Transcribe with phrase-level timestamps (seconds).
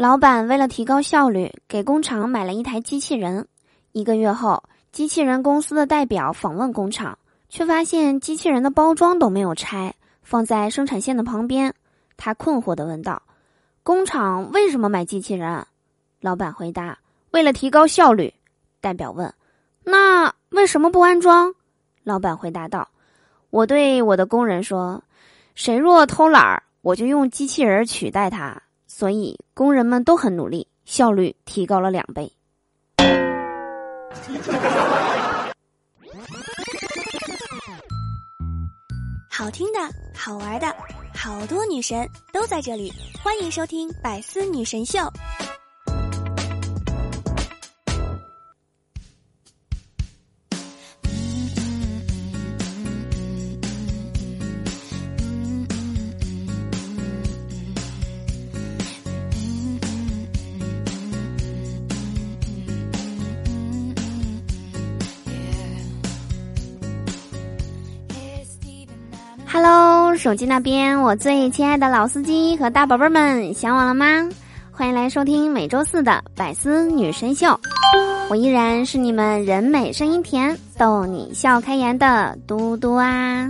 [0.00, 3.48] 老板为了提高效率，给工厂买了一台机器人。
[3.92, 7.18] 一个月后，机器人公司的代表访问工厂，
[7.50, 11.74] 却发现机器人的包装都没有拆，放在生产线的旁边。
[12.16, 13.20] 他困惑的问道
[13.84, 15.66] ：“工厂为什么买机器人？”
[16.22, 16.98] 老板回答
[17.32, 18.32] ：“为了提高效率。”
[18.80, 19.34] 代表问
[19.84, 21.52] ：“那为什么不安装？”
[22.04, 22.88] 老板回答道
[23.50, 25.04] ：“我对我的工人说，
[25.54, 28.62] 谁若偷懒儿，我就用机器人取代他。”
[28.92, 32.32] 所以工人们都很努力，效率提高了两倍。
[39.30, 39.78] 好听的，
[40.12, 40.66] 好玩的，
[41.14, 44.98] 好多女神都在这里，欢迎收听《百思女神秀》。
[70.20, 74.28] 手机那边，我最亲爱的老司机和大宝贝们，想我了吗？
[74.70, 77.58] 欢迎来收听每周四的百思女神秀，
[78.28, 83.48] 我依然是你们人美声音甜、逗你笑开颜的嘟嘟啊！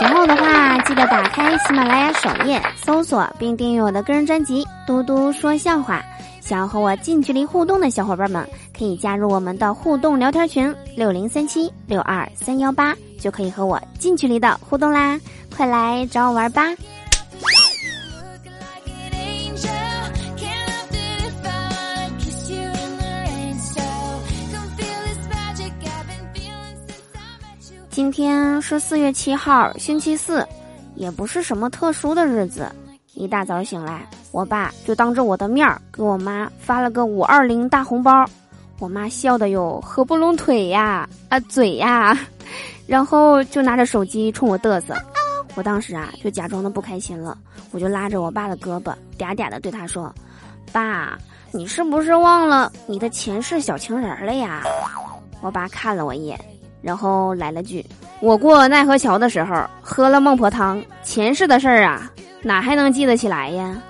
[0.00, 6.02] 喜欢我的话，记得打开喜马拉雅首页，搜索并订阅我的个人专辑《嘟嘟说笑话》。
[6.44, 15.18] 想要和我近距离互动的小伙伴们，可以加入我们的互动聊天群六零三七六二三幺八，就可以和我近距离的互动啦！
[15.56, 16.62] 快来找我玩吧！
[27.88, 30.46] 今天是四月七号，星期四，
[30.94, 32.70] 也不是什么特殊的日子。
[33.14, 34.06] 一大早醒来。
[34.34, 38.24] 我爸就当着我的面儿给我妈发了个五二零大红包，
[38.80, 42.18] 我妈笑的哟合不拢腿呀啊嘴呀，
[42.84, 44.92] 然后就拿着手机冲我嘚瑟，
[45.54, 47.38] 我当时啊就假装的不开心了，
[47.70, 50.12] 我就拉着我爸的胳膊嗲嗲的对他说
[50.72, 51.16] ：“爸，
[51.52, 54.64] 你是不是忘了你的前世小情人了呀？”
[55.42, 56.36] 我爸看了我一眼，
[56.82, 57.86] 然后来了句
[58.18, 62.10] ：“我过奈何桥的时候喝了孟婆汤，前世的事儿啊
[62.42, 63.80] 哪还能记得起来呀？”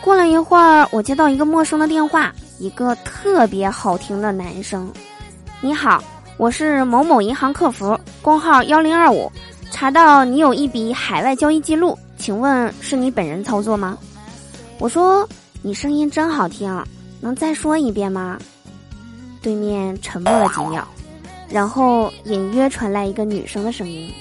[0.00, 4.92] 过了一会儿，我接到一个陌生的电话，一个特别好听的男生
[5.62, 6.04] ：“你好，
[6.36, 9.32] 我是某某银行客服，工号幺零二五，
[9.70, 13.96] 查到你有一笔海外交易记录，请问是你本人操作吗？”
[14.78, 15.26] 我说
[15.62, 16.70] ：“你声音真好听，
[17.24, 18.38] 能再说一遍吗？”
[19.40, 20.86] 对面沉默了几秒，
[21.48, 24.12] 然后隐约传来一个女生的声音：“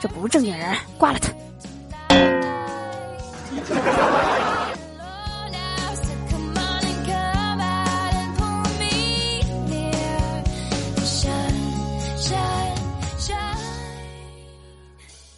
[0.00, 1.32] 这不是正经人，挂了他。”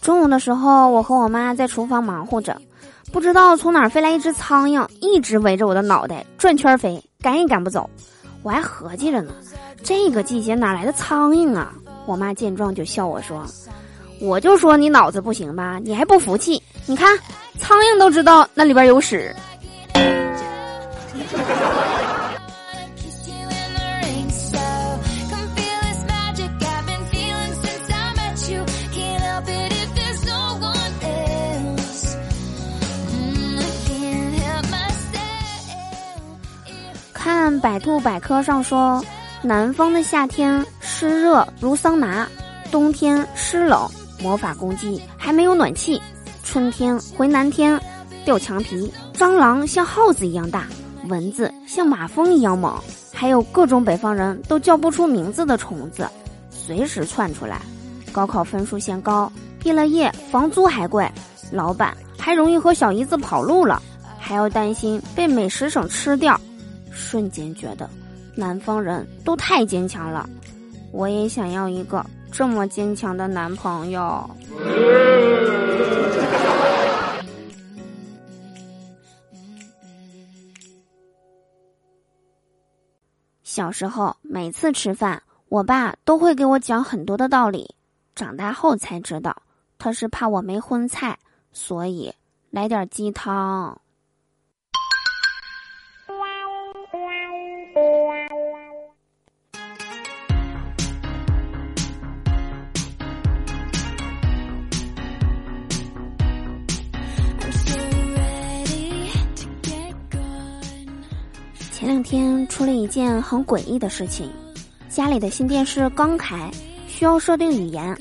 [0.02, 2.60] 中午的时候，我和我妈在厨房忙活着，
[3.14, 7.88] 不知道从哪儿飞来一只苍蝇，一直围着我的脑袋转圈飞，赶也赶不走。
[8.42, 9.30] 我还合计着呢，
[9.84, 11.72] 这个季节哪来的苍蝇啊？
[12.06, 13.46] 我妈见状就笑我说
[14.20, 16.60] ：“我就说你脑子不行吧，你还不服气？
[16.86, 17.16] 你看，
[17.60, 19.32] 苍蝇都知道那里边有屎。”
[37.64, 39.02] 百度百科上说，
[39.40, 42.28] 南方的夏天湿热如桑拿，
[42.70, 43.88] 冬天湿冷
[44.20, 45.98] 魔法攻击，还没有暖气。
[46.42, 47.80] 春天回南天，
[48.22, 50.66] 掉墙皮，蟑螂像耗子一样大，
[51.08, 52.78] 蚊子像马蜂一样猛，
[53.14, 56.06] 还有各种北方人都叫不出名字的虫子，
[56.50, 57.62] 随时窜出来。
[58.12, 61.10] 高考分数线高，毕了业房租还贵，
[61.50, 63.80] 老板还容易和小姨子跑路了，
[64.18, 66.38] 还要担心被美食省吃掉。
[66.94, 67.90] 瞬间觉得，
[68.34, 70.28] 南方人都太坚强了，
[70.92, 74.30] 我也想要一个这么坚强的男朋友。
[83.42, 87.72] 小时候每次吃饭，我爸都会给我讲很多的道理，
[88.16, 89.36] 长大后才知道，
[89.78, 91.16] 他是怕我没荤菜，
[91.52, 92.12] 所以
[92.50, 93.80] 来点鸡汤。
[111.84, 114.30] 前两天出了一件很诡异的事情，
[114.88, 116.50] 家里的新电视刚开，
[116.88, 117.94] 需要设定语言，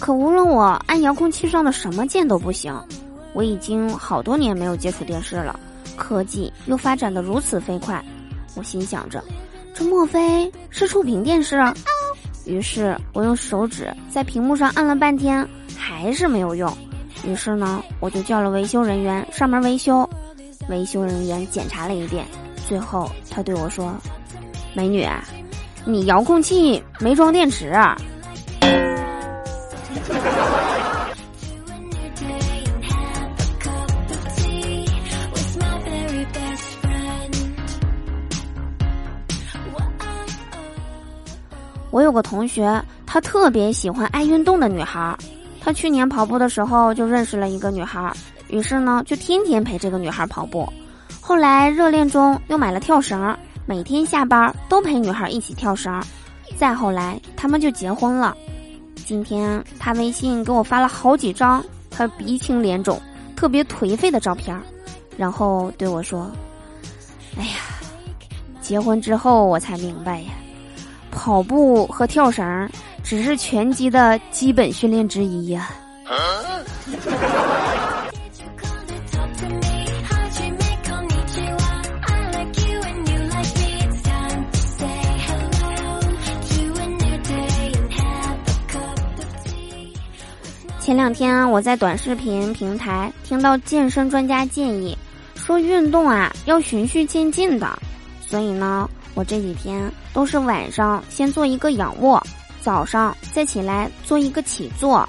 [0.00, 2.76] 可无论我按遥控器上的什么键都不行。
[3.32, 5.60] 我已经好多年没有接触电视了，
[5.96, 8.04] 科技又发展的如此飞快，
[8.56, 9.22] 我心想着，
[9.72, 11.62] 这莫非是触屏电视？
[12.46, 16.68] 于是我用手指在屏幕上按了半天，还是没有用。
[17.24, 20.04] 于是呢，我就叫了维修人员上门维修。
[20.68, 22.24] 维修人员检查了一遍，
[22.70, 23.92] 最后他对我说
[24.74, 25.04] ：“美女，
[25.84, 27.70] 你遥控器没装电池。
[27.74, 27.98] ”啊
[41.90, 45.18] 我有个同学，他特别喜欢爱运动的女孩。
[45.60, 48.12] 她去年跑步的时候就认识了一个女孩，
[48.46, 50.72] 于是呢就天天陪这个女孩跑步。
[51.20, 53.36] 后来热恋中又买了跳绳，
[53.66, 56.02] 每天下班都陪女孩一起跳绳。
[56.56, 58.36] 再后来他们就结婚了。
[59.06, 63.00] 今天他微信给我发了好几张他鼻青脸肿、
[63.36, 64.60] 特别颓废的照片，
[65.16, 66.30] 然后对我说
[67.38, 67.56] ：“哎呀，
[68.60, 70.30] 结婚之后我才明白呀。”
[71.10, 72.68] 跑步和跳绳
[73.02, 75.70] 只是拳击的基本训练之一呀。
[90.90, 94.98] 前两天我在短视频平台听到健身专家建议
[95.36, 97.78] 说，运动啊要循序渐进的，
[98.26, 98.90] 所以呢。
[99.14, 102.20] 我这几天都是晚上先做一个仰卧，
[102.60, 105.08] 早上再起来做一个起坐。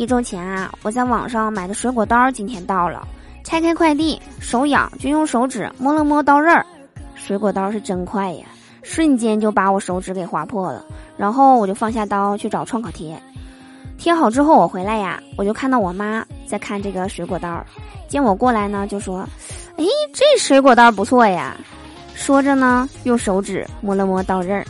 [0.00, 3.06] 一周前啊，我在网上买的水果刀今天到了，
[3.44, 6.64] 拆开快递，手痒就用手指摸了摸刀刃儿，
[7.14, 8.46] 水果刀是真快呀。
[8.82, 10.82] 瞬间就把我手指给划破了，
[11.18, 13.14] 然后我就放下刀去找创可贴，
[13.98, 17.62] 贴好之后我回来呀，我就看到我妈在看这个水果刀，
[18.08, 19.28] 见我过来呢，就说
[19.76, 21.58] ：“哎，这水果刀不错呀。”
[22.16, 24.64] 说着呢，用手指摸了摸刀刃儿，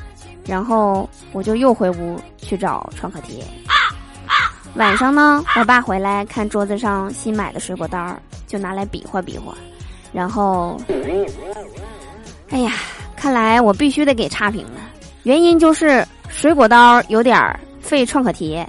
[0.45, 3.45] 然后我就又回屋去找创可贴。
[4.75, 9.55] 晚上呢，我爸回来看桌子上新买的水果刀，就拿来比划比划，
[10.13, 10.81] 然后，
[12.51, 12.73] 哎呀。
[13.17, 14.81] 看来我必须得给差评了，
[15.25, 18.67] 原因就是水果刀有点儿费创可贴。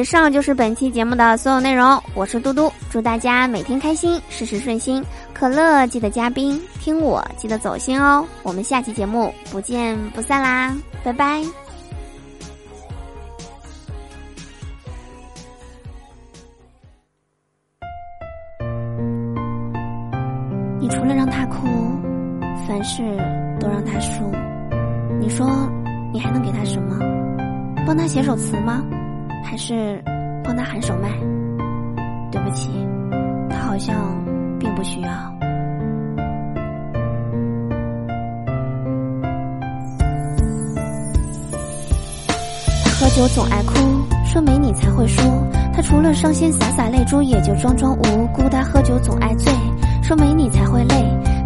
[0.00, 2.02] 以上就是本期节目的所有内容。
[2.14, 5.04] 我是嘟嘟，祝大家每天开心，事事顺心。
[5.34, 8.26] 可乐记得加冰，听我记得走心哦。
[8.42, 10.74] 我们下期节目不见不散啦，
[11.04, 11.42] 拜拜。
[20.80, 21.66] 你除了让他哭，
[22.66, 23.02] 凡事
[23.60, 24.22] 都让他输。
[25.20, 25.46] 你说
[26.10, 26.98] 你还能给他什么？
[27.86, 28.82] 帮他写首词吗？
[29.44, 30.02] 还是
[30.44, 31.08] 帮他喊首麦？
[32.30, 32.70] 对不起，
[33.48, 33.96] 他好像
[34.58, 35.10] 并不需要。
[43.00, 43.74] 喝酒总爱哭，
[44.26, 45.22] 说没你才会输。
[45.72, 48.46] 他除了伤心洒洒泪珠，也就装装无辜。
[48.50, 49.50] 他喝酒总爱醉，
[50.02, 50.94] 说没你才会累。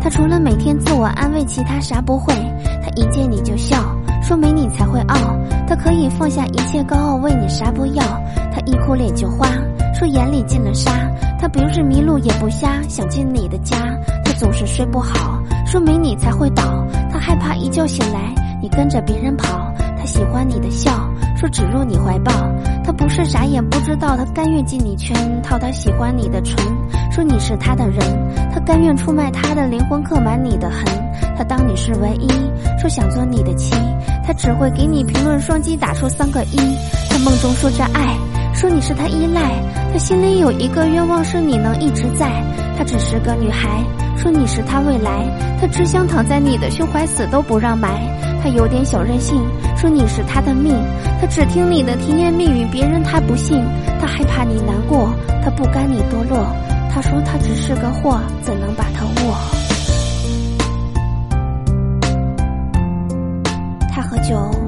[0.00, 2.34] 他除了每天自我安慰，其他啥不会。
[2.82, 3.78] 他一见你就笑，
[4.26, 5.16] 说没你才会傲。
[5.66, 8.02] 他可以放下一切高傲，为你啥不要。
[8.50, 9.46] 他一哭脸就花，
[9.92, 10.90] 说眼里进了沙。
[11.38, 13.76] 他不是迷路也不瞎，想进你的家。
[14.24, 16.86] 他总是睡不好，说没你才会倒。
[17.12, 19.70] 他害怕一觉醒来，你跟着别人跑。
[19.98, 20.90] 他喜欢你的笑。
[21.44, 22.32] 说只入你怀抱，
[22.82, 25.58] 他不是傻眼不知道，他甘愿进你圈套。
[25.58, 26.56] 他喜欢你的唇，
[27.12, 28.00] 说你是他的人，
[28.50, 30.82] 他甘愿出卖他的灵魂，刻满你的痕。
[31.36, 32.28] 他当你是唯一，
[32.80, 33.74] 说想做你的妻，
[34.26, 36.56] 他只会给你评论双击打出三个一。
[37.10, 38.16] 他梦中说着爱，
[38.54, 39.52] 说你是他依赖，
[39.92, 42.42] 他心里有一个愿望是你能一直在。
[42.78, 43.84] 他只是个女孩，
[44.16, 45.28] 说你是他未来，
[45.60, 48.00] 他只想躺在你的胸怀，死都不让埋。
[48.44, 49.42] 他有点小任性，
[49.74, 50.76] 说你是他的命，
[51.18, 53.64] 他只听你的甜言蜜语，别人他不信。
[53.98, 55.08] 他害怕你难过，
[55.42, 56.46] 他不甘你堕落。
[56.90, 59.34] 他说他只是个货，怎能把他握？
[63.90, 64.63] 他喝酒。